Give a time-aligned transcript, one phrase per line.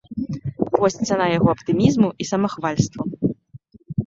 [0.83, 3.01] Вось цана яго аптымізму і самахвальству.